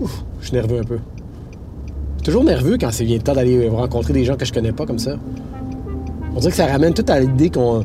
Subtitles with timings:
[0.00, 0.96] Ouf, je suis nerveux un peu.
[0.96, 4.52] Je suis toujours nerveux quand c'est vient le temps d'aller rencontrer des gens que je
[4.52, 5.16] connais pas comme ça.
[6.34, 7.84] On dirait que ça ramène tout à l'idée qu'on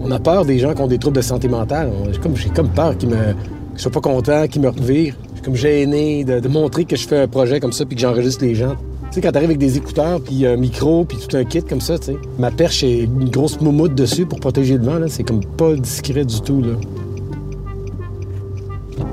[0.00, 1.90] on a peur des gens qui ont des troubles de santé mentale.
[2.12, 3.34] J'ai comme, peur qu'ils me,
[3.76, 5.16] sois pas content, qu'ils me revirent.
[5.30, 8.02] Je suis comme gêné de, montrer que je fais un projet comme ça puis que
[8.02, 8.74] j'enregistre les gens.
[9.10, 11.80] Tu sais, quand t'arrives avec des écouteurs, puis un micro, puis tout un kit comme
[11.80, 12.16] ça, tu sais.
[12.38, 15.06] Ma perche est une grosse moumoute dessus pour protéger le vent, là.
[15.08, 16.74] C'est comme pas discret du tout, là.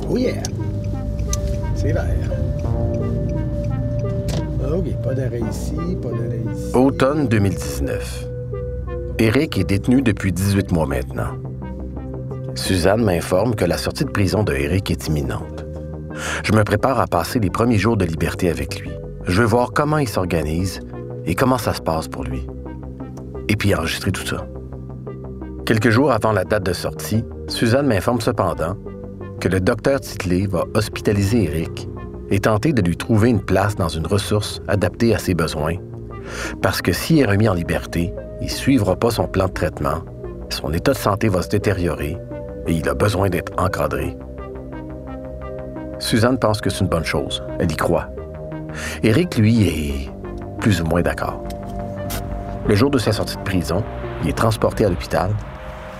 [0.09, 0.41] Oh yeah!
[1.81, 2.03] C'est vert.
[4.71, 6.75] OK, pas d'arrêt ici, pas d'arrêt ici.
[6.75, 8.27] Automne 2019.
[9.17, 11.39] Éric est détenu depuis 18 mois maintenant.
[12.53, 15.65] Suzanne m'informe que la sortie de prison de Éric est imminente.
[16.43, 18.91] Je me prépare à passer les premiers jours de liberté avec lui.
[19.25, 20.81] Je veux voir comment il s'organise
[21.25, 22.45] et comment ça se passe pour lui.
[23.47, 24.45] Et puis enregistrer tout ça.
[25.65, 28.77] Quelques jours avant la date de sortie, Suzanne m'informe cependant
[29.41, 31.89] que le docteur Titley va hospitaliser Eric
[32.29, 35.77] et tenter de lui trouver une place dans une ressource adaptée à ses besoins.
[36.61, 40.03] Parce que s'il est remis en liberté, il ne suivra pas son plan de traitement,
[40.49, 42.17] son état de santé va se détériorer
[42.67, 44.15] et il a besoin d'être encadré.
[45.97, 47.43] Suzanne pense que c'est une bonne chose.
[47.59, 48.09] Elle y croit.
[49.01, 50.11] Éric, lui, est
[50.59, 51.43] plus ou moins d'accord.
[52.67, 53.83] Le jour de sa sortie de prison,
[54.23, 55.31] il est transporté à l'hôpital.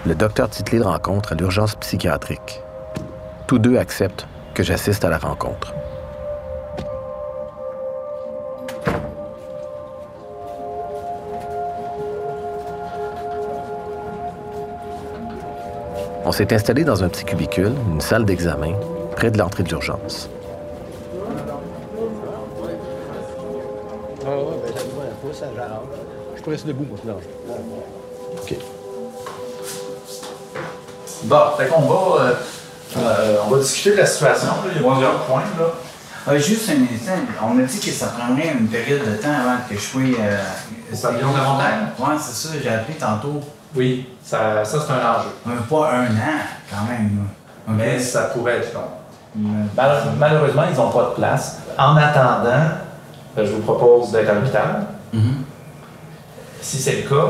[0.05, 2.61] Le docteur Titley le rencontre à l'urgence psychiatrique.
[3.51, 5.73] Tous deux acceptent que j'assiste à la rencontre.
[16.23, 18.71] On s'est installé dans un petit cubicule, une salle d'examen,
[19.17, 20.29] près de l'entrée de l'urgence.
[24.25, 24.55] Ah ouais,
[25.43, 26.53] ben.
[26.57, 27.15] Je debout, moi.
[28.43, 28.55] OK.
[31.23, 32.33] Bon, fait qu'on va,
[32.97, 34.47] euh, on va discuter de la situation.
[34.47, 34.71] là.
[34.75, 35.43] Il y a plusieurs points.
[35.59, 35.65] Là.
[36.33, 39.57] Euh, juste un instant, on m'a dit que ça prendrait une période de temps avant
[39.67, 40.01] que je sois.
[40.01, 40.37] Euh,
[41.01, 41.87] pavillon de la montagne?
[41.97, 43.41] Ouais, c'est ça, j'ai appelé tantôt.
[43.75, 45.61] Oui, ça, ça c'est un enjeu.
[45.69, 46.39] Pas un an,
[46.69, 47.25] quand même.
[47.69, 48.81] Mais ça pourrait être long.
[49.75, 51.57] Mal- malheureusement, ils n'ont pas de place.
[51.77, 52.49] En attendant,
[53.37, 54.85] euh, je vous propose d'être à l'hôpital.
[55.13, 55.43] mhm.
[56.61, 57.25] Si c'est le cas,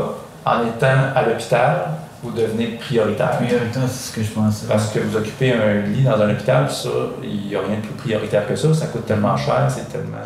[0.46, 1.86] en étant à l'hôpital,
[2.24, 3.38] vous devenez prioritaire.
[3.38, 4.68] Prioritaire, c'est ce que je pensais.
[4.68, 6.90] Parce que vous occupez un lit dans un hôpital, ça,
[7.24, 8.74] il n'y a rien de plus prioritaire que ça.
[8.74, 10.18] Ça coûte tellement cher, c'est tellement.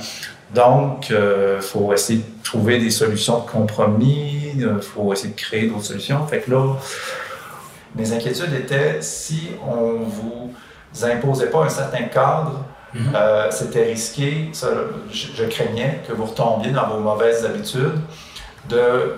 [0.53, 5.67] Donc, il faut essayer de trouver des solutions de compromis, il faut essayer de créer
[5.67, 6.25] d'autres solutions.
[6.27, 6.75] Fait que là,
[7.95, 10.53] mes inquiétudes étaient si on vous
[11.03, 12.63] imposait pas un certain cadre,
[12.93, 13.11] Mhm.
[13.13, 14.49] euh, c'était risqué.
[14.53, 14.67] Ça,
[15.11, 17.99] je, je craignais que vous retombiez dans vos mauvaises habitudes
[18.69, 19.09] de euh,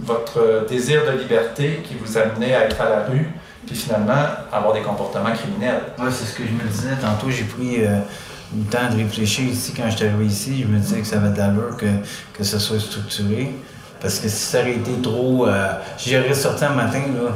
[0.00, 3.28] votre désir de liberté qui vous amenait à être à la rue,
[3.66, 5.80] puis finalement avoir des comportements criminels.
[5.98, 6.94] Ouais, c'est ce que je me disais.
[7.00, 7.98] Tantôt, j'ai pris euh,
[8.56, 10.62] le temps de réfléchir ici quand je arrivé ici.
[10.62, 11.86] Je me disais que ça avait de l'allure que,
[12.32, 13.54] que ce soit structuré.
[14.00, 15.46] Parce que si ça aurait été trop.
[15.48, 15.68] Euh,
[15.98, 17.30] j'aurais sorti un matin, là.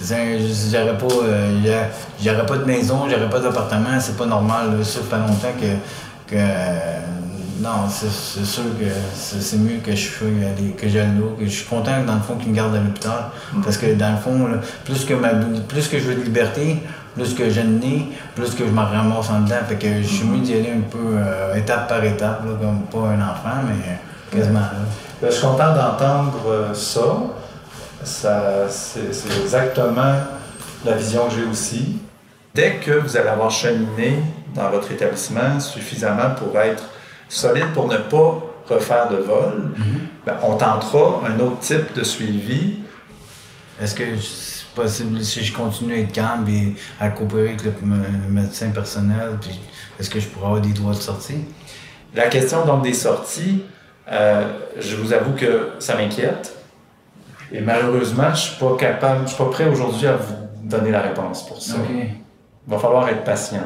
[0.00, 1.90] J'aurais pas, euh,
[2.22, 4.78] j'aurais- pas de maison, j'aurais pas d'appartement, c'est pas normal.
[4.78, 4.84] Là.
[4.84, 6.30] Ça fait longtemps que.
[6.34, 6.36] que
[7.60, 8.84] non, c'est sûr que
[9.14, 11.26] c'est mieux que je allé- que j'aille là.
[11.38, 13.26] Que je suis content, dans le fond, qu'ils me gardent à l'hôpital.
[13.62, 15.30] Parce que, dans le fond, là, plus, que ma,
[15.68, 16.82] plus que je veux de liberté,
[17.14, 19.56] plus que j'ai le nez, plus que je m'en ramasse en dedans.
[19.68, 22.80] Fait que je suis mieux d'y aller un peu euh, étape par étape, là, comme
[22.90, 24.58] pas un enfant, mais quasiment.
[24.60, 24.70] Là.
[25.22, 27.00] Ben, je suis content d'entendre euh, ça.
[28.02, 29.08] Ça, c'est
[29.42, 30.14] exactement
[30.84, 31.98] la vision que j'ai aussi.
[32.54, 34.18] Dès que vous allez avoir cheminé
[34.54, 36.82] dans votre établissement suffisamment pour être
[37.28, 39.70] solide pour ne pas refaire de vol,
[40.24, 42.78] ben, on tentera un autre type de suivi.
[43.80, 47.72] Est-ce que c'est possible si je continue à être calme et à coopérer avec le,
[47.82, 49.60] le médecin personnel, puis
[50.00, 51.44] est-ce que je pourrais avoir des droits de sortie?
[52.14, 53.64] La question donc des sorties,
[54.10, 54.44] euh,
[54.78, 56.56] je vous avoue que ça m'inquiète.
[57.52, 61.02] Et malheureusement, je suis pas capable, je suis pas prêt aujourd'hui à vous donner la
[61.02, 61.76] réponse pour ça.
[61.90, 63.60] Il va falloir être patient.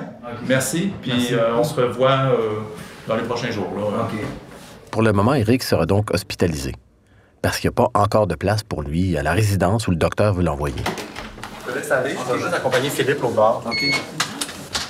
[0.46, 1.34] Merci, puis Merci.
[1.34, 2.60] euh, on se revoit euh,
[3.08, 3.72] dans les prochains jours.
[3.76, 4.02] Là.
[4.02, 4.20] OK.
[4.90, 6.74] Pour le moment, Eric sera donc hospitalisé.
[7.42, 9.96] Parce qu'il n'y a pas encore de place pour lui à la résidence où le
[9.96, 10.82] docteur veut l'envoyer.
[11.66, 13.62] Je te laisse aller, je vais juste accompagner Philippe au bord.
[13.66, 13.94] OK.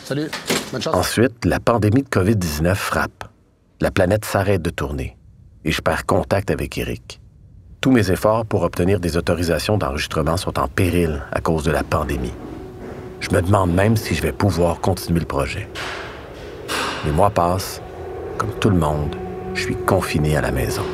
[0.05, 0.29] Salut.
[0.73, 0.95] Bonne chance.
[0.95, 3.25] Ensuite, la pandémie de COVID-19 frappe.
[3.81, 5.17] La planète s'arrête de tourner
[5.65, 7.21] et je perds contact avec Eric.
[7.81, 11.85] Tous mes efforts pour obtenir des autorisations d'enregistrement sont en péril à cause de la
[11.85, 12.33] pandémie.
[13.21, 15.69] Je me demande même si je vais pouvoir continuer le projet.
[17.05, 17.81] Les mois passent.
[18.39, 19.17] Comme tout le monde,
[19.53, 20.85] je suis confiné à la maison.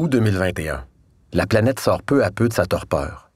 [0.00, 0.86] Août 2021.
[1.34, 3.30] La planète sort peu à peu de sa torpeur.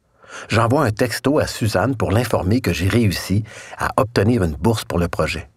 [0.49, 3.45] J'envoie un texto à Suzanne pour l'informer que j'ai réussi
[3.77, 5.51] à obtenir une bourse pour le projet.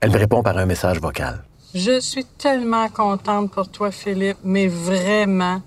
[0.00, 1.44] Elle me répond par un message vocal.
[1.74, 5.60] Je suis tellement contente pour toi, Philippe, mais vraiment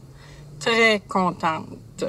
[0.60, 2.06] très contente.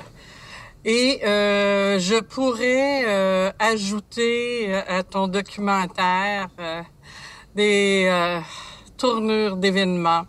[0.86, 6.48] Et euh, je pourrais euh, ajouter euh, à ton documentaire
[7.54, 8.40] des
[8.96, 10.24] tournures d'événements.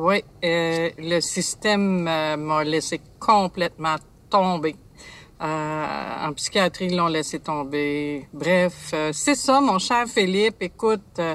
[0.00, 3.96] Oui, euh, le système euh, m'a laissé complètement
[4.30, 4.76] tomber.
[5.40, 8.26] Euh, en psychiatrie, ils l'ont laissé tomber.
[8.32, 10.56] Bref, euh, c'est ça, mon cher Philippe.
[10.60, 11.34] Écoute, euh,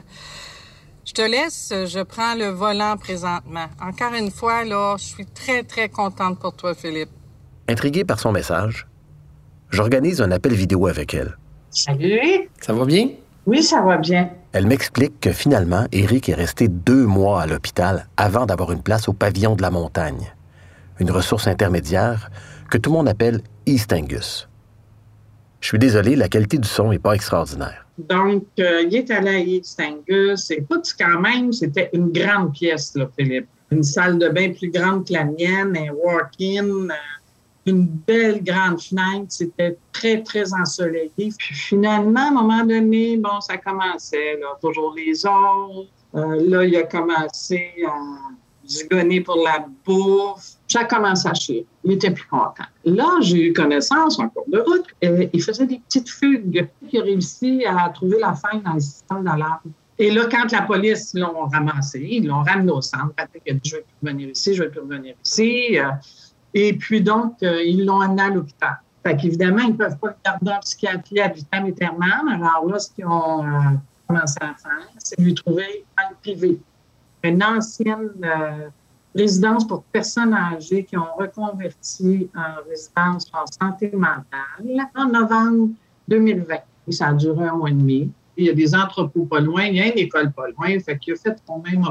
[1.05, 1.73] je te laisse.
[1.73, 3.67] Je prends le volant présentement.
[3.81, 7.09] Encore une fois, là, je suis très, très contente pour toi, Philippe.
[7.67, 8.87] Intrigué par son message,
[9.69, 11.37] j'organise un appel vidéo avec elle.
[11.69, 12.49] Salut.
[12.61, 13.09] Ça va bien?
[13.45, 14.29] Oui, ça va bien.
[14.53, 19.09] Elle m'explique que finalement, Eric est resté deux mois à l'hôpital avant d'avoir une place
[19.09, 20.31] au pavillon de la montagne,
[20.99, 22.29] une ressource intermédiaire
[22.69, 24.47] que tout le monde appelle East Angus.
[25.59, 27.87] Je suis désolé, la qualité du son n'est pas extraordinaire.
[27.97, 30.51] Donc, euh, il est allé à East Angus.
[30.51, 33.47] Écoute, quand même, c'était une grande pièce, là, Philippe.
[33.71, 36.93] Une salle de bain plus grande que la mienne, un walk-in, euh,
[37.65, 39.27] une belle grande fenêtre.
[39.29, 41.11] C'était très, très ensoleillé.
[41.37, 45.89] Puis finalement, à un moment donné, bon, ça commençait, là, toujours les autres.
[46.15, 47.97] Euh, là, il a commencé à
[48.65, 50.57] zigonner pour la bouffe.
[50.67, 51.65] Ça commence à chier.
[51.83, 52.65] Il était plus content.
[52.85, 54.85] Là, j'ai eu connaissance en cours de route.
[55.33, 56.67] Il faisait des petites fugues.
[56.91, 59.71] Il a réussi à trouver la faille dans le système d'alarme.
[59.99, 63.13] Et là, quand la police l'ont ramassé, ils l'ont ramené au centre.
[63.15, 65.79] Patrick a dit, je ne vais plus revenir ici, je ne vais plus revenir ici.
[65.79, 65.91] Euh,
[66.53, 68.77] Et puis donc, euh, ils l'ont amené à l'hôpital.
[69.03, 72.27] Fait qu'évidemment, ils ne peuvent pas le garder en psychiatrie à vitam aeternam.
[72.27, 73.59] Alors là, ce qu'ils ont euh,
[74.07, 76.59] commencé à faire, c'est lui trouver un privé.
[77.23, 78.69] Une ancienne euh,
[79.15, 85.69] résidence pour personnes âgées qui ont reconverti en résidence en santé mentale en novembre
[86.07, 86.55] 2020.
[86.87, 88.11] Et ça a duré un mois et demi.
[88.37, 90.79] Il y a des entrepôts pas loin, il y a une école pas loin.
[90.79, 91.85] Fait qu'il a fait quand même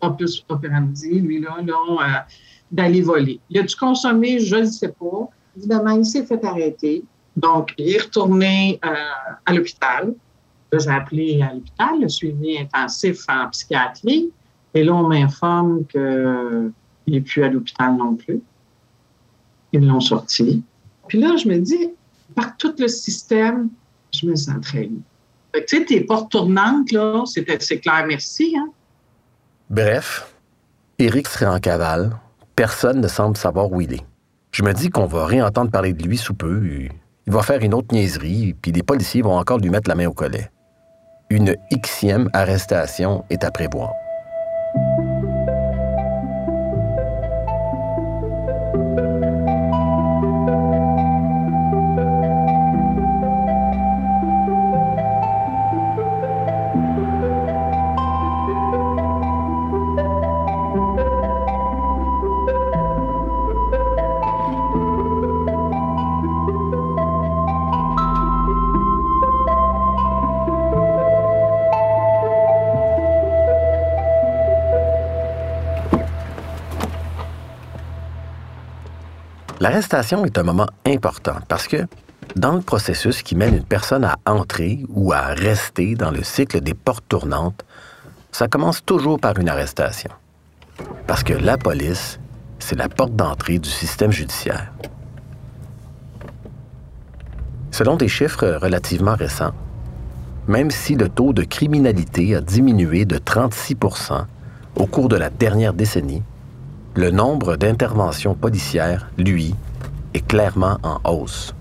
[0.00, 2.26] opus operandi, lui, là, là
[2.70, 3.40] d'aller voler.
[3.50, 4.40] Il a-tu consommé?
[4.40, 5.28] Je ne sais pas.
[5.56, 7.04] Évidemment, il s'est fait arrêter.
[7.36, 8.94] Donc, il est retourné euh,
[9.44, 10.14] à l'hôpital.
[10.72, 14.30] Là, j'ai appelé à l'hôpital, le suivi intensif en psychiatrie.
[14.74, 16.72] Et là, on m'informe qu'il
[17.06, 18.40] n'est plus à l'hôpital non plus.
[19.72, 20.62] Ils l'ont sorti.
[21.08, 21.90] Puis là, je me dis,
[22.34, 23.68] par tout le système,
[24.12, 24.90] je me sens très
[25.60, 28.56] tu sais, tes portes tournantes, là, c'est clair, merci.
[28.58, 28.68] Hein?
[29.70, 30.32] Bref,
[30.98, 32.18] Eric serait en cavale.
[32.56, 34.06] Personne ne semble savoir où il est.
[34.50, 36.88] Je me dis qu'on va réentendre parler de lui sous peu.
[37.26, 40.06] Il va faire une autre niaiserie, puis les policiers vont encore lui mettre la main
[40.06, 40.50] au collet.
[41.28, 43.90] Une Xème arrestation est à prévoir.
[79.58, 81.86] L'arrestation est un moment important parce que
[82.34, 86.60] dans le processus qui mène une personne à entrer ou à rester dans le cycle
[86.60, 87.64] des portes tournantes,
[88.32, 90.10] ça commence toujours par une arrestation.
[91.06, 92.20] Parce que la police,
[92.58, 94.70] c'est la porte d'entrée du système judiciaire.
[97.70, 99.52] Selon des chiffres relativement récents,
[100.46, 104.26] même si le taux de criminalité a diminué de 36%
[104.76, 106.22] au cours de la dernière décennie,
[106.96, 109.54] le nombre d'interventions policières, lui,
[110.14, 111.54] est clairement en hausse.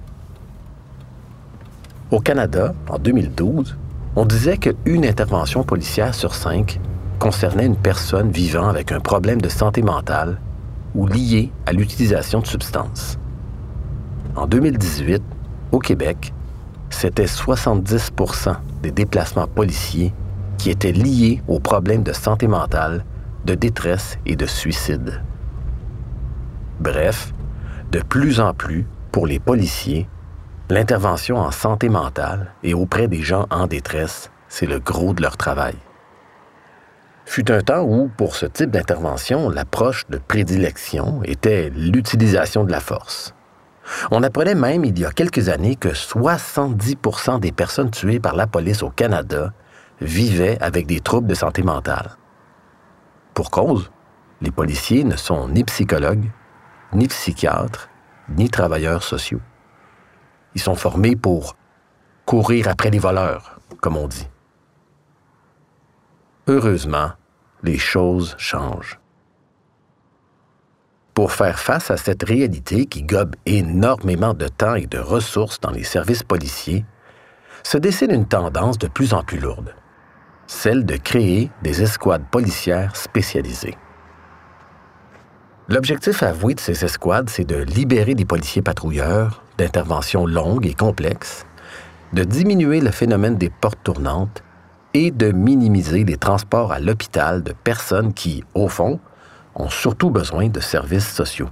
[2.10, 3.75] Au Canada, en 2012,
[4.15, 6.80] on disait qu'une intervention policière sur cinq
[7.20, 10.39] concernait une personne vivant avec un problème de santé mentale
[10.94, 13.18] ou lié à l'utilisation de substances.
[14.38, 15.22] En 2018,
[15.74, 16.34] au Québec,
[16.89, 20.13] c'était 70% des déplacements policiers
[20.58, 23.04] qui étaient liés aux problèmes de santé mentale
[23.46, 25.22] de détresse et de suicide.
[26.80, 27.34] Bref,
[27.92, 30.10] de plus en plus, pour les policiers,
[30.70, 35.38] l'intervention en santé mentale et auprès des gens en détresse, c'est le gros de leur
[35.38, 35.75] travail.
[37.25, 42.80] Fut un temps où, pour ce type d'intervention, l'approche de prédilection était l'utilisation de la
[42.80, 43.34] force.
[44.12, 48.48] On apprenait même il y a quelques années que 70% des personnes tuées par la
[48.48, 49.54] police au Canada
[50.02, 52.18] vivaient avec des troubles de santé mentale.
[53.36, 53.92] Pour cause,
[54.42, 56.30] Les policiers ne sont ni psychologues,
[56.94, 57.89] ni psychiatres,
[58.30, 59.39] ni travailleurs sociaux.
[60.56, 61.56] Ils sont formés pour
[62.25, 64.27] courir après les voleurs, comme on dit.
[66.48, 67.12] Heureusement,
[67.63, 69.00] les choses changent.
[71.13, 75.72] Pour faire face à cette réalité qui gobe énormément de temps et de ressources dans
[75.72, 76.86] les services policiers,
[77.63, 79.74] se dessine une tendance de plus en plus lourde,
[80.48, 83.78] celle de créer des escouades policières spécialisées.
[85.68, 91.46] L'objectif avoué de ces escouades, c'est de libérer des policiers patrouilleurs d'interventions longues et complexes,
[92.14, 94.44] de diminuer le phénomène des portes tournantes
[94.94, 99.00] et de minimiser les transports à l'hôpital de personnes qui, au fond,
[99.56, 101.50] ont surtout besoin de services sociaux.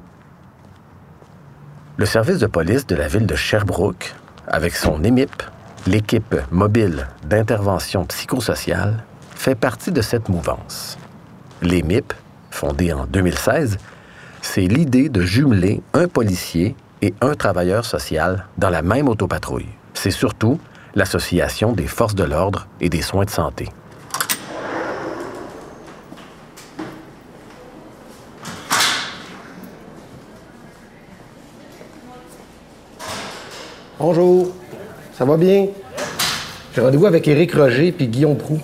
[1.98, 4.14] Le service de police de la ville de Sherbrooke,
[4.48, 5.44] avec son EMIP,
[5.86, 9.04] l'équipe mobile d'intervention psychosociale,
[9.36, 10.98] fait partie de cette mouvance.
[11.62, 12.13] L'EMIP,
[12.52, 13.78] fondée en 2016,
[14.42, 19.70] c'est l'idée de jumeler un policier et un travailleur social dans la même autopatrouille.
[19.94, 20.60] C'est surtout
[20.96, 23.70] l'Association des forces de l'ordre et des soins de santé.
[34.00, 34.62] Bonjour.
[35.17, 35.67] Ça va bien?
[36.75, 38.60] J'ai rendez-vous avec Éric Roger puis Guillaume Prou.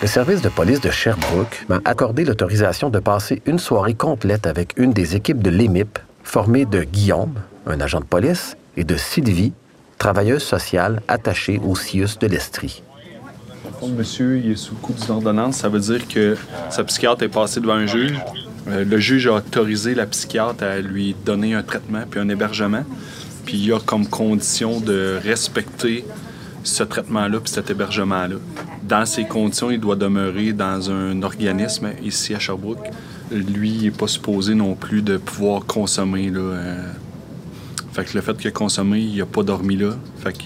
[0.00, 4.72] Le service de police de Sherbrooke m'a accordé l'autorisation de passer une soirée complète avec
[4.78, 7.34] une des équipes de l'EMIP, formée de Guillaume,
[7.66, 9.52] un agent de police, et de Sylvie,
[9.98, 12.82] travailleuse sociale attachée au CIUS de l'Estrie.
[13.86, 15.56] Monsieur, il est sous le coup d'une ordonnance.
[15.56, 16.36] Ça veut dire que
[16.70, 18.18] sa psychiatre est passée devant un juge.
[18.68, 22.84] Euh, le juge a autorisé la psychiatre à lui donner un traitement puis un hébergement.
[23.44, 26.04] Puis il a comme condition de respecter
[26.62, 28.36] ce traitement-là puis cet hébergement-là.
[28.82, 32.88] Dans ces conditions, il doit demeurer dans un organisme ici à Sherbrooke.
[33.30, 36.30] Lui, il n'est pas supposé non plus de pouvoir consommer.
[36.30, 36.92] Là, euh.
[37.92, 39.90] Fait que le fait qu'il a consommé, il n'a pas dormi là.
[40.22, 40.44] Fait que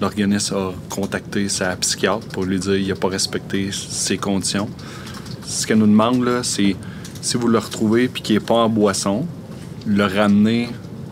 [0.00, 4.68] l'organisme a contacté sa psychiatre pour lui dire qu'il n'a pas respecté ses conditions.
[5.46, 6.76] Ce qu'elle nous demande, c'est
[7.20, 9.26] si vous le retrouvez puis qu'il n'est pas en boisson,
[9.86, 10.68] le ramener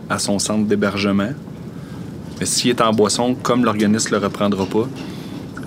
[0.09, 1.31] à son centre d'hébergement.
[2.39, 4.87] Mais s'il est en boisson, comme l'organisme ne le reprendra pas,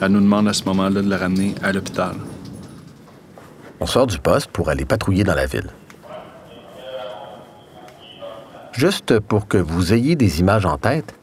[0.00, 2.14] elle nous demande à ce moment-là de le ramener à l'hôpital.
[3.80, 5.70] On sort du poste pour aller patrouiller dans la ville.
[8.72, 11.14] Juste pour que vous ayez des images en tête,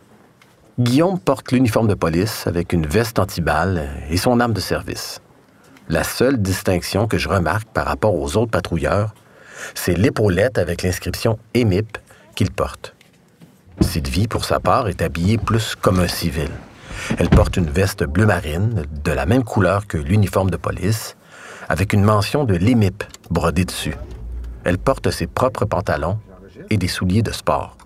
[0.80, 5.22] Guillaume porte l'uniforme de police avec une veste anti-balles et son arme de service.
[5.88, 9.14] La seule distinction que je remarque par rapport aux autres patrouilleurs,
[9.76, 11.98] c'est l'épaulette avec l'inscription EMIP
[12.36, 12.96] qu'il porte.
[13.82, 16.50] Sylvie, pour sa part, est habillée plus comme un civil.
[17.18, 21.16] Elle porte une veste bleu marine, de la même couleur que l'uniforme de police,
[21.70, 23.96] avec une mention de l'EMIP brodée dessus.
[24.64, 26.20] Elle porte ses propres pantalons
[26.70, 27.78] et des souliers de sport.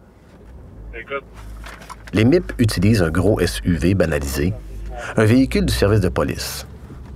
[2.14, 4.54] L'EMIP utilise un gros SUV banalisé,
[5.16, 6.66] un véhicule du service de police.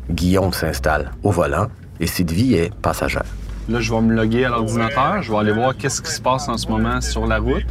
[0.10, 1.68] Guillaume s'installe au volant
[2.00, 3.24] et Sylvie est passagère.
[3.70, 5.22] Là, je vais me loguer à l'ordinateur.
[5.22, 7.64] Je vais aller voir qu'est-ce qui se passe en ce moment sur la route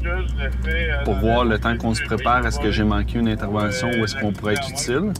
[1.04, 2.46] pour voir le temps qu'on se prépare.
[2.46, 5.12] Est-ce que j'ai manqué une intervention ou est-ce qu'on pourrait être utile?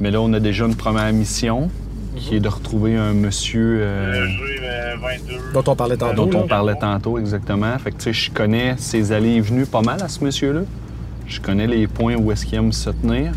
[0.00, 1.70] Mais là, on a déjà une première mission
[2.16, 4.26] qui est de retrouver un monsieur euh,
[5.54, 6.26] Dont on parlait tantôt.
[6.26, 7.78] dont on parlait tantôt exactement.
[7.78, 10.62] Fait que tu sais, je connais ses allées et venues pas mal à ce monsieur-là.
[11.26, 13.32] Je connais les points où est-ce qu'il aime se tenir.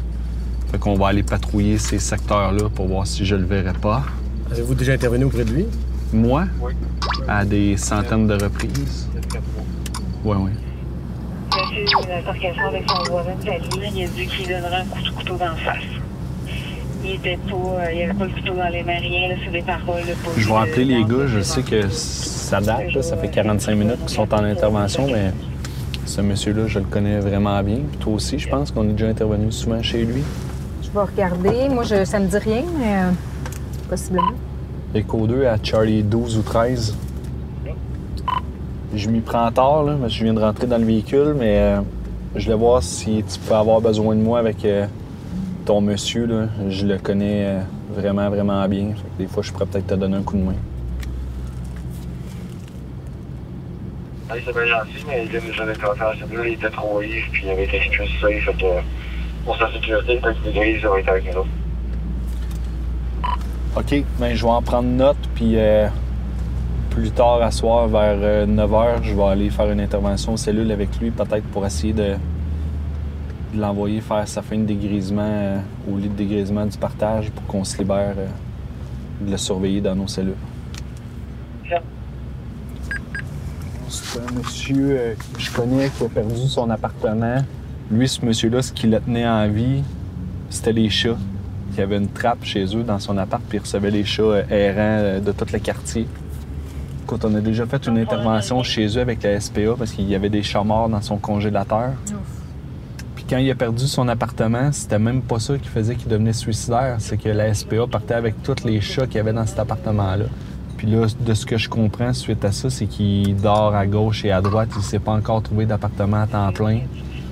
[0.71, 4.03] Fait qu'on va aller patrouiller ces secteurs-là pour voir si je le verrai pas.
[4.51, 5.65] Avez-vous déjà intervenu auprès de lui?
[6.13, 6.45] Moi,
[7.27, 9.07] à des centaines de reprises.
[10.23, 10.51] Oui, oui.
[11.73, 13.97] J'ai eu une altercation avec son voisin de la ligne.
[13.97, 15.83] Il a dit qu'il donnerait un coup de couteau d'en face.
[17.03, 19.61] Il était pas, euh, il avait pas le couteau dans les mains, rien, là, des
[19.61, 20.01] paroles.
[20.07, 21.27] là, pas Je vais appeler les gars.
[21.27, 25.31] Je sais que ça date, là, ça fait 45 minutes qu'ils sont en intervention, mais
[26.05, 27.77] ce monsieur-là, je le connais vraiment bien.
[27.91, 30.23] Puis toi aussi, je pense qu'on est déjà intervenu souvent chez lui.
[30.81, 31.69] Je vais regarder.
[31.69, 33.11] Moi, je, ça me dit rien, mais euh,
[33.89, 34.31] possiblement.
[34.95, 36.97] Écho 2 à Charlie 12 ou 13.
[38.93, 41.57] Je m'y prends tard, là, parce que je viens de rentrer dans le véhicule, mais
[41.57, 41.81] euh,
[42.33, 44.87] je vais voir si tu peux avoir besoin de moi avec euh,
[45.65, 46.25] ton monsieur.
[46.25, 46.47] Là.
[46.69, 47.59] Je le connais euh,
[47.89, 48.93] vraiment, vraiment bien.
[49.19, 50.55] Des fois, je pourrais peut-être te donner un coup de main.
[54.29, 57.43] C'est bien gentil, mais il nous avait fait faire celui-là, il était trop vif, puis
[57.45, 58.65] il avait été ça, fait que
[59.43, 61.45] pour sa sécurité, peut-être que ils auraient été avec nous.
[63.75, 65.87] OK, ben, je vais en prendre note, puis euh,
[66.89, 70.97] plus tard à soir, vers 9h, je vais aller faire une intervention aux cellules avec
[70.99, 72.15] lui, peut-être pour essayer de,
[73.55, 77.45] de l'envoyer faire sa fin de dégrisement euh, au lit de dégrisement du partage pour
[77.45, 78.27] qu'on se libère euh,
[79.21, 80.35] de le surveiller dans nos cellules.
[83.87, 87.37] C'est un monsieur euh, que je connais qui a perdu son appartement.
[87.91, 89.83] Lui, ce monsieur-là, ce qui le tenait en vie,
[90.49, 91.17] c'était les chats.
[91.75, 94.23] Il y avait une trappe chez eux dans son appart, puis il recevait les chats
[94.23, 96.07] euh, errants euh, de tout le quartier.
[97.05, 100.15] Quand on a déjà fait une intervention chez eux avec la SPA parce qu'il y
[100.15, 101.91] avait des chats morts dans son congélateur.
[103.15, 106.33] Puis quand il a perdu son appartement, c'était même pas ça qui faisait qu'il devenait
[106.33, 106.95] suicidaire.
[106.99, 110.25] C'est que la SPA partait avec tous les chats qu'il y avait dans cet appartement-là.
[110.77, 114.25] Puis là, de ce que je comprends suite à ça, c'est qu'il dort à gauche
[114.25, 114.69] et à droite.
[114.75, 116.79] Il s'est pas encore trouvé d'appartement à temps plein.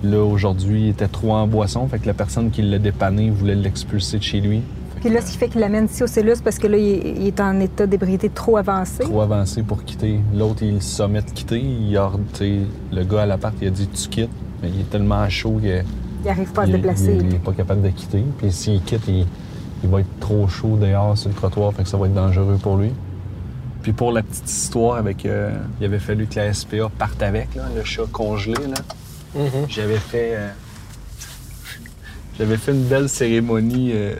[0.04, 1.88] Là, aujourd'hui, il était trop en boisson.
[1.88, 4.62] Fait que la personne qui l'a dépanné voulait l'expulser de chez lui.
[5.00, 7.40] Puis là, ce qui fait qu'il l'amène ici au CELUS parce que là, il est,
[7.42, 9.04] en état d'ébriété trop avancé.
[9.04, 10.20] Trop avancé pour quitter.
[10.36, 11.60] L'autre, il sommet de quitter.
[11.60, 12.10] Il a,
[12.92, 14.30] le gars à l'appart, il a dit Tu quittes.
[14.62, 15.84] Mais il est tellement chaud qu'il
[16.24, 17.18] Il arrive pas à se déplacer.
[17.20, 18.24] il- il est pas capable de quitter.
[18.38, 19.26] Puis s'il quitte, il,
[19.84, 22.58] il va être trop chaud dehors sur le trottoir, fait que ça va être dangereux
[22.62, 22.92] pour lui.
[23.82, 27.54] Puis pour la petite histoire avec, euh, il avait fallu que la SPA parte avec,
[27.56, 28.54] là, le chat congelé.
[28.54, 28.76] Là.
[29.68, 30.50] J'avais fait, euh,
[32.38, 34.16] j'avais fait une belle cérémonie euh,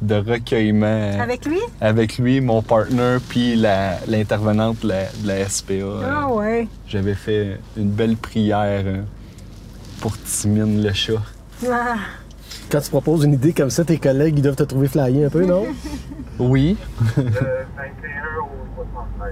[0.00, 1.58] de recueillement euh, Avec lui?
[1.80, 5.74] avec lui, mon partner, puis la- l'intervenante de la, de la SPA.
[6.04, 6.66] Ah ouais.
[6.88, 9.02] J'avais fait une belle prière euh,
[10.00, 11.12] pour Timine le chat.
[11.70, 11.96] Ah.
[12.70, 15.30] Quand tu proposes une idée comme ça, tes collègues, ils doivent te trouver flyé un
[15.30, 15.66] peu, non?
[16.38, 16.76] Oui.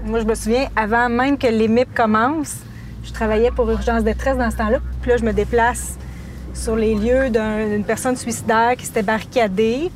[0.04, 2.58] Moi, je me souviens, avant même que les MIP commencent,
[3.02, 4.78] je travaillais pour Urgence Détresse dans ce temps-là.
[5.00, 5.96] Puis là, je me déplace
[6.54, 9.90] sur les lieux d'un- d'une personne suicidaire qui s'était barricadée.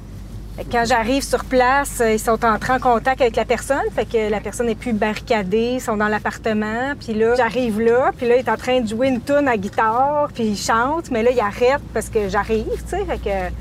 [0.72, 3.84] Quand j'arrive sur place, euh, ils sont entrés en contact avec la personne.
[3.94, 6.94] Fait que la personne n'est plus barricadée, ils sont dans l'appartement.
[6.98, 9.56] Puis là, j'arrive là, puis là, il est en train de jouer une tune à
[9.58, 11.10] guitare, puis il chante.
[11.10, 13.04] Mais là, il arrête parce que j'arrive, tu sais.
[13.04, 13.52] Fait que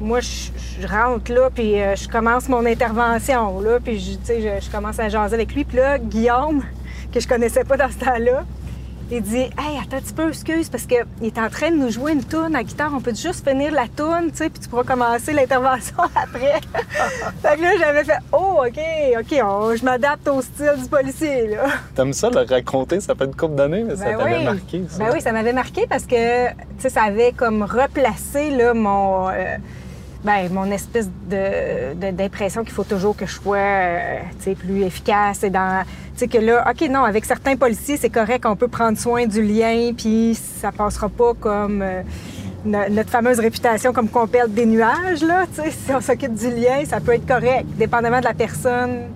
[0.00, 4.98] moi, je, rentre là, puis euh, je commence mon intervention, là, puis je, je commence
[4.98, 5.64] à jaser avec lui.
[5.64, 6.62] Puis là, Guillaume,
[7.12, 8.42] que je connaissais pas dans ce temps-là,
[9.16, 11.90] il dit Hey, attends un petit peu, excuse, parce qu'il est en train de nous
[11.90, 12.92] jouer une tourne à guitare.
[12.94, 16.60] On peut juste finir la tourne, tu sais, puis tu pourras commencer l'intervention après.
[17.42, 18.78] fait que là, j'avais fait Oh, OK,
[19.20, 21.64] OK, on- je m'adapte au style du policier, là.
[21.94, 23.00] T'aimes ça le raconter?
[23.00, 24.44] Ça fait une couple d'années, mais ça Ben t'avait oui.
[24.44, 24.98] marqué, ça.
[24.98, 29.28] Ben oui, ça m'avait marqué parce que, tu sais, ça avait comme replacé, là, mon...
[29.30, 29.56] euh,
[30.24, 34.18] ben, mon espèce de, d'impression qu'il faut toujours que je sois, euh,
[34.58, 35.84] plus efficace et dans...
[36.16, 39.42] Tu que là, OK, non, avec certains policiers, c'est correct, on peut prendre soin du
[39.42, 41.82] lien, puis ça passera pas comme...
[41.82, 42.02] euh,
[42.64, 46.34] no- notre fameuse réputation comme qu'on perd des nuages, là, tu sais, si on s'occupe
[46.34, 49.08] du lien, ça peut être correct, dépendamment de la personne.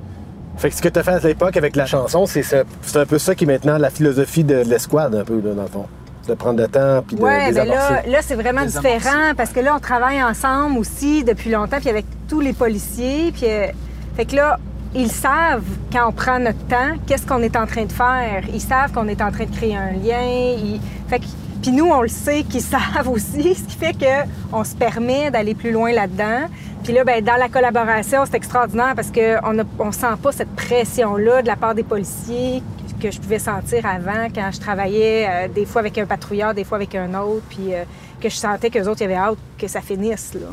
[0.56, 3.06] Fait que ce que tu as fait à l'époque avec la chanson, c'est c'est un
[3.06, 5.86] peu ça qui est maintenant la philosophie de l'escouade, un peu, là, dans le fond.
[6.28, 9.60] De prendre le temps puis de Oui, mais là, là c'est vraiment différent parce que
[9.60, 13.32] là, on travaille ensemble aussi depuis longtemps, puis avec tous les policiers.
[13.32, 13.66] Puis, euh,
[14.14, 14.58] fait que là,
[14.94, 18.42] ils savent, quand on prend notre temps, qu'est-ce qu'on est en train de faire.
[18.52, 20.20] Ils savent qu'on est en train de créer un lien.
[20.22, 21.24] Ils- Fait que,
[21.62, 25.54] puis nous, on le sait qu'ils savent aussi, ce qui fait qu'on se permet d'aller
[25.54, 26.48] plus loin là-dedans.
[26.84, 30.54] Puis là, ben, dans la collaboration, c'est extraordinaire parce qu'on ne on sent pas cette
[30.54, 32.62] pression-là de la part des policiers
[33.00, 36.64] que je pouvais sentir avant quand je travaillais euh, des fois avec un patrouilleur, des
[36.64, 37.84] fois avec un autre, puis euh,
[38.20, 40.34] que je sentais qu'eux autres, il y avait hâte que ça finisse.
[40.34, 40.48] Là.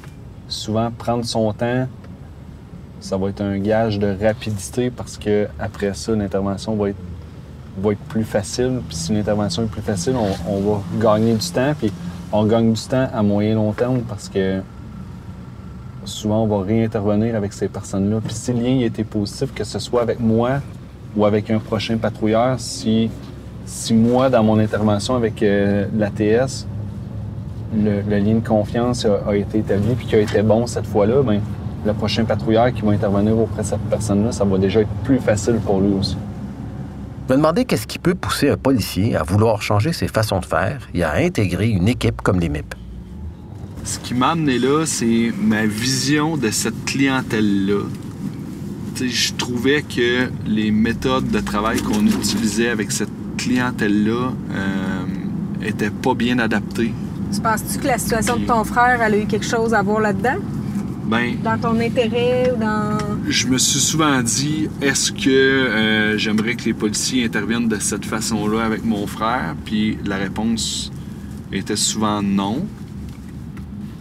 [0.48, 1.88] Souvent, prendre son temps,
[3.00, 6.98] ça va être un gage de rapidité parce que après ça, l'intervention va être,
[8.08, 8.82] plus facile.
[8.88, 11.74] Puis si l'intervention est plus facile, on, on va gagner du temps.
[11.78, 11.92] Puis
[12.32, 14.62] on gagne du temps à moyen long terme parce que
[16.06, 18.22] souvent, on va réintervenir avec ces personnes-là.
[18.24, 20.62] Puis si le lien était positif, que ce soit avec moi
[21.16, 23.10] ou avec un prochain patrouilleur, si,
[23.66, 26.68] si moi, dans mon intervention avec euh, l'ATS,
[27.76, 30.88] le, le lien de confiance a, a été établi puis qui a été bon cette
[30.88, 31.42] fois-là, ben,
[31.86, 35.20] le prochain patrouilleur qui va intervenir auprès de cette personne-là, ça va déjà être plus
[35.20, 36.18] facile pour lui aussi.
[37.28, 40.46] Je me demandais qu'est-ce qui peut pousser un policier à vouloir changer ses façons de
[40.46, 42.76] faire et à intégrer une équipe comme les MIP.
[43.84, 47.84] Ce qui m'a amené là, c'est ma vision de cette clientèle-là.
[48.98, 56.14] Je trouvais que les méthodes de travail qu'on utilisait avec cette clientèle-là euh, étaient pas
[56.14, 56.94] bien adaptées.
[57.34, 60.00] Tu penses-tu que la situation de ton frère, elle a eu quelque chose à voir
[60.00, 60.38] là-dedans?
[61.08, 62.98] Ben, Dans ton intérêt ou dans.
[63.28, 68.06] je me suis souvent dit, est-ce que euh, j'aimerais que les policiers interviennent de cette
[68.06, 69.56] façon-là avec mon frère?
[69.66, 70.92] Puis la réponse
[71.52, 72.66] était souvent non.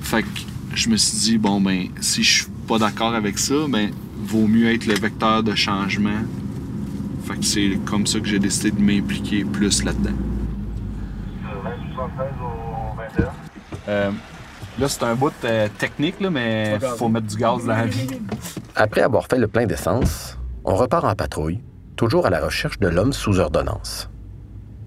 [0.00, 0.28] Fait que
[0.74, 3.90] je me suis dit, bon, ben, si je suis pas d'accord avec ça, ben,
[4.24, 6.22] vaut mieux être le vecteur de changement.
[7.24, 10.16] Fait que c'est comme ça que j'ai décidé de m'impliquer plus là-dedans.
[13.88, 14.10] Euh,
[14.78, 18.08] là, c'est un bout euh, technique, là, mais faut mettre du gaz dans la vie.
[18.74, 21.60] Après avoir fait le plein d'essence, on repart en patrouille,
[21.96, 24.10] toujours à la recherche de l'homme sous ordonnance.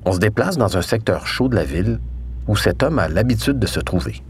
[0.05, 1.99] On se déplace dans un secteur chaud de la ville
[2.47, 4.23] où cet homme a l'habitude de se trouver.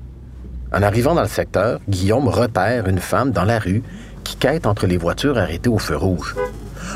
[0.74, 3.84] En arrivant dans le secteur, Guillaume repère une femme dans la rue
[4.28, 6.36] qui quête entre les voitures arrêtées au feu rouge.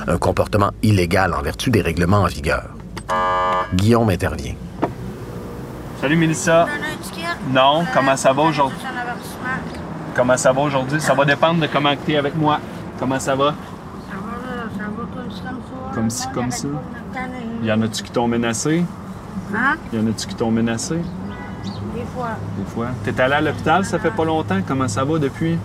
[0.06, 2.66] Un comportement illégal en vertu des règlements en vigueur.
[3.74, 4.56] Guillaume intervient.
[6.02, 6.68] Salut Mélissa.
[7.50, 8.78] Non, comment ça va aujourd'hui?
[10.14, 11.00] Comment ça va aujourd'hui?
[11.00, 12.60] Ça va dépendre de comment tu es avec moi.
[13.00, 13.54] Comment ça va?
[15.94, 16.68] Comme ci, comme ça.
[17.64, 18.84] Y en a-tu qui t'ont menacé?
[19.56, 19.76] Hein?
[19.94, 20.96] Y en a-tu qui t'ont menacé?
[20.96, 22.30] Des fois.
[22.58, 22.88] Des fois.
[23.06, 24.60] T'es allé à l'hôpital, ça fait pas longtemps.
[24.68, 25.58] Comment ça va depuis?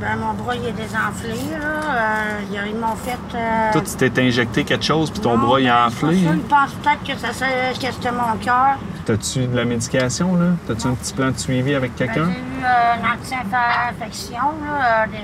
[0.00, 1.66] Ben, mon bras, il est désenflé, là.
[1.66, 3.16] Euh, ils- m'ont fait...
[3.36, 6.26] euh, Toi, tu t'es injecté quelque chose, puis ton non, bras, il a ben, enflé.
[6.26, 6.32] hein?
[6.34, 8.76] Ils pensent peut-être que, ça, que c'était mon cœur.
[9.06, 10.46] T'as-tu de la médication, là?
[10.66, 12.24] T'as-tu un petit plan de suivi avec Ben, quelqu'un?
[12.26, 15.16] J'ai eu euh, une anti-infection, là, des-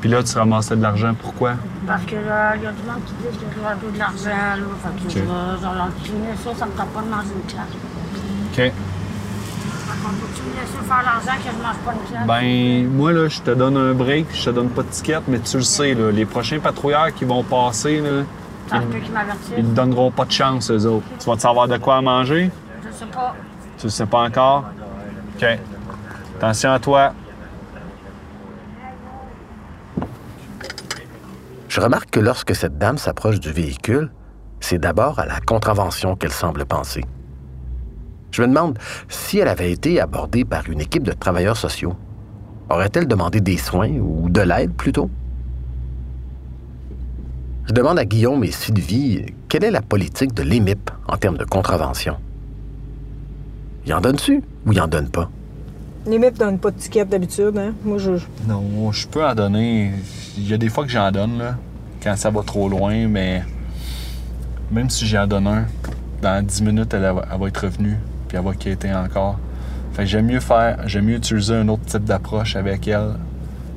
[0.00, 1.14] Puis là, tu ramassais de l'argent.
[1.20, 1.54] Pourquoi?
[1.86, 4.24] parce que là, il y a du monde qui dit que je dois de l'argent,
[4.24, 4.56] là.
[4.82, 5.10] Fait que Ok.
[5.10, 7.74] je vais- je leur dis, ça, ça me tente pas de manger une claque.
[8.52, 8.72] OK.
[10.02, 12.26] Me laisser faire l'argent que je mange pas claque?
[12.26, 15.38] Ben, moi, là, je te donne un break, je te donne pas de ticket, mais
[15.38, 18.24] tu le sais, là, les prochains patrouilleurs qui vont passer, là,
[19.12, 19.52] m'avertissent.
[19.56, 21.06] ils te donneront pas de chance, eux autres.
[21.18, 22.50] Tu vas te savoir de quoi manger?
[22.84, 23.34] Je sais pas.
[23.78, 24.64] Tu le sais pas encore?
[25.36, 25.46] OK.
[26.38, 27.12] Attention à toi.
[31.68, 34.10] Je remarque que lorsque cette dame s'approche du véhicule,
[34.60, 37.04] c'est d'abord à la contravention qu'elle semble penser.
[38.32, 41.94] Je me demande si elle avait été abordée par une équipe de travailleurs sociaux.
[42.70, 45.10] Aurait-elle demandé des soins ou de l'aide plutôt?
[47.66, 51.44] Je demande à Guillaume et Sylvie quelle est la politique de l'EMIP en termes de
[51.44, 52.16] contravention?
[53.86, 55.30] Y en donne-tu ou y en donne pas?
[56.06, 57.74] Les MIP donnent pas de ticket d'habitude, hein?
[57.84, 58.12] Moi, je.
[58.48, 59.92] Non, je peux en donner.
[60.36, 61.56] Il y a des fois que j'en donne, là,
[62.02, 63.44] quand ça va trop loin, mais
[64.70, 65.66] même si j'en donne un,
[66.22, 67.98] dans 10 minutes, elle va être revenue,
[68.32, 69.38] puis elle va quitter encore.
[69.92, 73.16] Fait que j'aime mieux faire, j'aime mieux utiliser un autre type d'approche avec elle,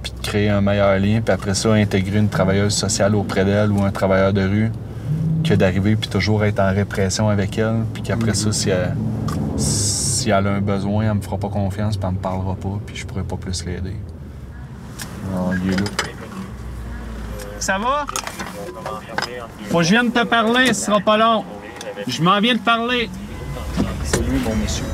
[0.02, 3.70] puis de créer un meilleur lien, puis après ça, intégrer une travailleuse sociale auprès d'elle
[3.70, 4.72] ou un travailleur de rue,
[5.44, 8.96] que d'arriver puis toujours être en répression avec elle, puis qu'après ça, si elle,
[9.58, 12.80] si elle a un besoin, elle me fera pas confiance, puis elle me parlera pas,
[12.86, 13.98] puis je pourrai pas plus l'aider.
[15.34, 15.86] Non, il est là.
[17.60, 18.06] Ça va?
[19.70, 21.44] Faut que je vienne te parler, ce sera pas long.
[22.08, 23.10] Je m'en viens de parler.
[24.06, 24.86] C'est lui, mon monsieur.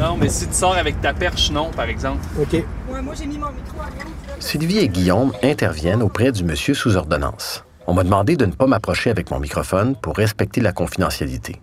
[0.00, 2.20] Non, mais si tu sors avec ta perche, non, par exemple.
[2.40, 2.52] OK.
[2.52, 4.04] Ouais, moi, j'ai mis mon micro à rien.
[4.40, 7.64] Sylvie et Guillaume interviennent auprès du monsieur sous ordonnance.
[7.86, 11.60] On m'a demandé de ne pas m'approcher avec mon microphone pour respecter la confidentialité.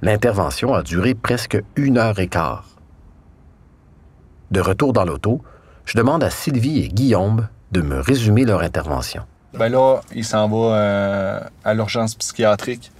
[0.00, 2.64] L'intervention a duré presque une heure et quart.
[4.50, 5.42] De retour dans l'auto,
[5.84, 9.24] je demande à Sylvie et Guillaume de me résumer leur intervention.
[9.54, 12.90] Ben là, il s'en va euh, à l'urgence psychiatrique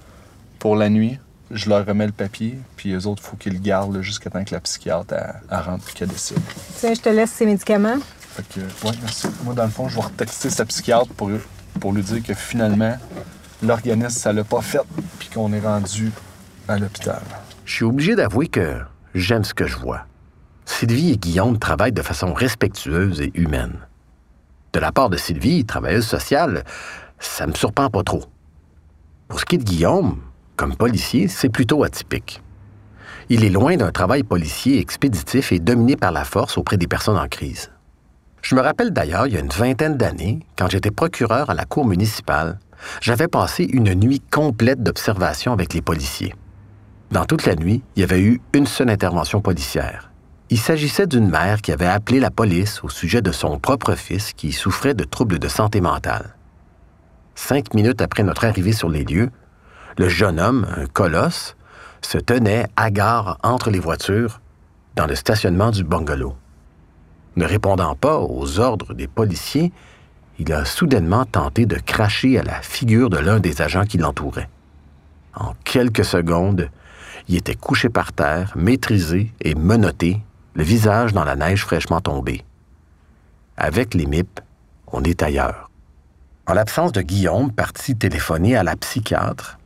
[0.59, 1.19] pour la nuit.
[1.51, 4.43] Je leur remets le papier, puis eux autres, il faut qu'ils le gardent jusqu'à temps
[4.43, 6.37] que la psychiatre elle, elle rentre et qu'elle décide.
[6.77, 7.97] Tiens, je te laisse ces médicaments.
[8.19, 9.27] Fait que, ouais, merci.
[9.43, 11.31] Moi, dans le fond, je vais retexter sa psychiatre pour,
[11.79, 12.95] pour lui dire que finalement,
[13.63, 14.81] l'organisme, ça l'a pas fait,
[15.17, 16.11] puis qu'on est rendu
[16.67, 17.21] à l'hôpital.
[17.65, 18.79] Je suis obligé d'avouer que
[19.15, 20.05] j'aime ce que je vois.
[20.65, 23.79] Sylvie et Guillaume travaillent de façon respectueuse et humaine.
[24.73, 26.63] De la part de Sylvie, travailleuse sociale,
[27.17, 28.23] ça me surprend pas trop.
[29.27, 30.19] Pour ce qui est de Guillaume,
[30.59, 32.41] comme policier, c'est plutôt atypique.
[33.29, 37.17] Il est loin d'un travail policier expéditif et dominé par la force auprès des personnes
[37.17, 37.71] en crise.
[38.41, 41.63] Je me rappelle d'ailleurs, il y a une vingtaine d'années, quand j'étais procureur à la
[41.63, 42.59] cour municipale,
[42.99, 46.35] j'avais passé une nuit complète d'observation avec les policiers.
[47.09, 50.11] Dans toute la nuit, il y avait eu une seule intervention policière.
[50.49, 54.33] Il s'agissait d'une mère qui avait appelé la police au sujet de son propre fils
[54.33, 56.35] qui souffrait de troubles de santé mentale.
[57.33, 59.29] Cinq minutes après notre arrivée sur les lieux,
[59.99, 61.57] le jeune homme, un colosse,
[62.01, 64.39] se tenait hagard entre les voitures
[64.95, 66.37] dans le stationnement du bungalow.
[67.35, 69.73] Ne répondant pas aux ordres des policiers,
[70.39, 74.47] il a soudainement tenté de cracher à la figure de l'un des agents qui l'entouraient.
[75.35, 76.69] En quelques secondes,
[77.27, 80.21] il était couché par terre, maîtrisé et menotté,
[80.53, 82.45] le visage dans la neige fraîchement tombée.
[83.57, 84.39] Avec les MIP,
[84.87, 85.69] on est ailleurs.
[86.47, 89.58] En l'absence de Guillaume, parti téléphoner à la psychiatre,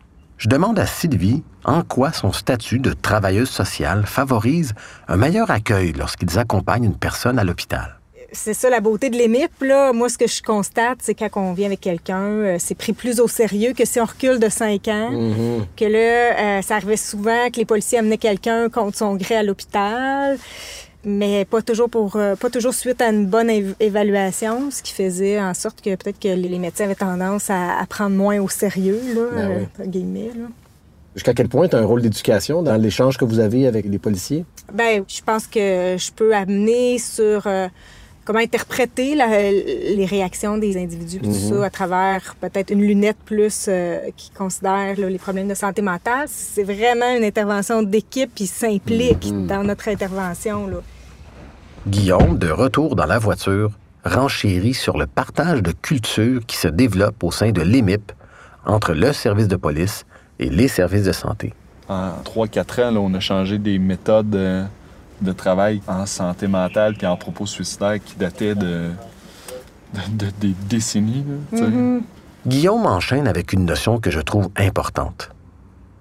[0.44, 4.74] je demande à Sylvie en quoi son statut de travailleuse sociale favorise
[5.08, 8.02] un meilleur accueil lorsqu'ils accompagnent une personne à l'hôpital.
[8.34, 9.52] C'est ça la beauté de l'EMIP.
[9.62, 9.94] Là.
[9.94, 13.22] Moi, ce que je constate, c'est quand on vient avec quelqu'un, euh, c'est pris plus
[13.22, 15.12] au sérieux que si on recule de 5 ans.
[15.78, 19.44] Que là, euh, ça arrivait souvent que les policiers amenaient quelqu'un contre son gré à
[19.44, 20.38] l'hôpital,
[21.06, 24.94] mais pas toujours pour euh, pas toujours suite à une bonne év- évaluation, ce qui
[24.94, 28.50] faisait en sorte que peut-être que les médecins avaient tendance à, à prendre moins au
[28.50, 29.88] sérieux, là, Ben euh, oui.
[29.88, 30.32] guillemets.
[30.36, 30.46] Là.
[31.16, 34.00] Jusqu'à quel point tu as un rôle d'éducation dans l'échange que vous avez avec les
[34.00, 34.46] policiers?
[34.74, 37.68] Ben, je pense que je peux amener sur euh,
[38.26, 41.34] comment interpréter la- les réactions des individus, Mhm.
[41.34, 45.82] ça, à travers peut-être une lunette plus euh, qui considère là, les problèmes de santé
[45.82, 46.28] mentale.
[46.28, 49.48] C'est vraiment une intervention d'équipe, puis s'implique Mhm.
[49.48, 50.68] dans notre intervention.
[50.68, 50.78] Là.
[51.88, 53.72] Guillaume, de retour dans la voiture,
[54.06, 58.12] renchérit sur le partage de culture qui se développe au sein de l'EMIP
[58.66, 60.06] entre le service de police
[60.40, 61.54] et les services de santé.
[61.90, 64.64] En 3-4 ans, là, on a changé des méthodes euh,
[65.22, 68.90] de travail en santé mentale puis en propos suicidaires qui dataient de,
[69.94, 71.24] de- de- des décennies.
[71.52, 71.66] là, sais.
[72.46, 75.30] Guillaume enchaîne avec une notion que je trouve importante.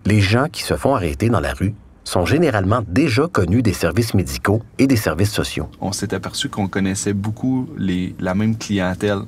[0.07, 4.13] Les gens qui se font arrêter dans la rue sont généralement déjà connus des services
[4.15, 5.69] médicaux et des services sociaux.
[5.81, 9.21] On s'est aperçu qu'on connaissait beaucoup les, la même clientèle.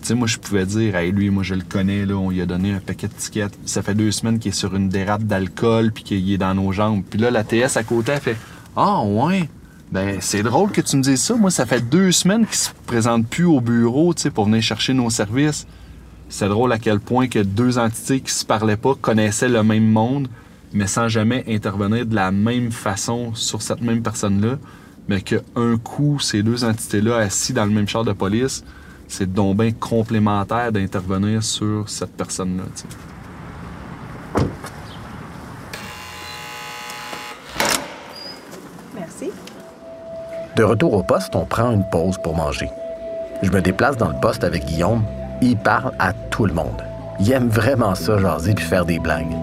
[0.00, 2.40] Tu sais, moi, je pouvais dire, hey, lui, moi, je le connais, là, on lui
[2.40, 3.58] a donné un paquet de tickets.
[3.66, 6.70] Ça fait deux semaines qu'il est sur une dérape d'alcool puis qu'il est dans nos
[6.72, 7.02] jambes.
[7.10, 8.36] Puis là, la TS à côté, elle fait,
[8.80, 9.48] ah, ouais.
[9.90, 11.34] Ben, c'est drôle que tu me dises ça.
[11.34, 14.94] Moi, ça fait deux semaines qu'il se présente plus au bureau, tu pour venir chercher
[14.94, 15.66] nos services.
[16.28, 19.90] C'est drôle à quel point que deux entités qui se parlaient pas connaissaient le même
[19.90, 20.28] monde,
[20.72, 24.58] mais sans jamais intervenir de la même façon sur cette même personne-là.
[25.08, 28.62] Mais qu'un coup, ces deux entités-là, assis dans le même char de police,
[29.08, 32.62] c'est donc bien complémentaire d'intervenir sur cette personne-là.
[40.58, 42.68] De retour au poste, on prend une pause pour manger.
[43.44, 45.04] Je me déplace dans le poste avec Guillaume.
[45.40, 46.82] Il parle à tout le monde.
[47.20, 49.36] Il aime vraiment ça, jaser puis faire des blagues.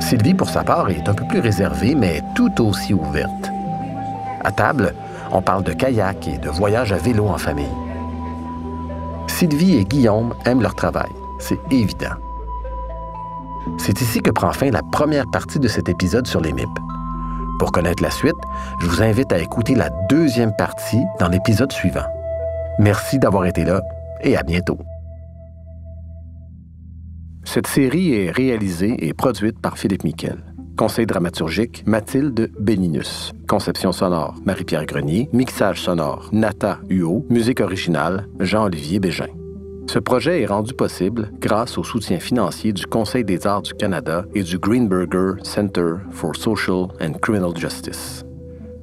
[0.00, 3.50] Sylvie, pour sa part, est un peu plus réservée, mais tout aussi ouverte.
[4.42, 4.94] À table,
[5.30, 7.76] on parle de kayak et de voyage à vélo en famille.
[9.26, 12.16] Sylvie et Guillaume aiment leur travail, c'est évident.
[13.76, 16.70] C'est ici que prend fin la première partie de cet épisode sur les MIP.
[17.58, 18.34] Pour connaître la suite,
[18.80, 22.04] je vous invite à écouter la deuxième partie dans l'épisode suivant.
[22.78, 23.80] Merci d'avoir été là
[24.22, 24.78] et à bientôt.
[27.44, 30.42] Cette série est réalisée et produite par Philippe Miquel.
[30.76, 33.32] Conseil dramaturgique, Mathilde Béninus.
[33.46, 35.28] Conception sonore, Marie-Pierre Grenier.
[35.32, 37.24] Mixage sonore, Nata Huot.
[37.30, 39.28] Musique originale, Jean-Olivier Bégin.
[39.86, 44.24] Ce projet est rendu possible grâce au soutien financier du Conseil des arts du Canada
[44.34, 48.24] et du Greenberger Center for Social and Criminal Justice.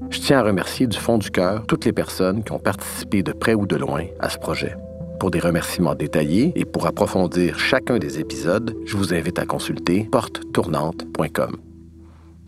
[0.10, 3.32] Je tiens à remercier du fond du cœur toutes les personnes qui ont participé de
[3.32, 4.76] près ou de loin à ce projet.
[5.20, 10.08] Pour des remerciements détaillés et pour approfondir chacun des épisodes, je vous invite à consulter
[10.12, 11.58] portetournante.com.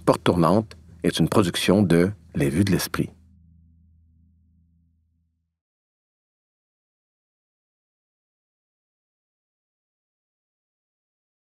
[0.05, 3.12] Porte Tournante est une production de Les Vues de l'Esprit.